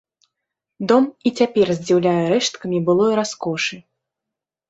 [0.91, 3.75] Дом і цяпер здзіўляе рэшткамі былой раскошы.